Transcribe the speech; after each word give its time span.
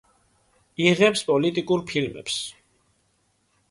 იღებს 0.85 1.23
პოლიტიკურ 1.29 1.87
ფილმებს. 1.93 2.43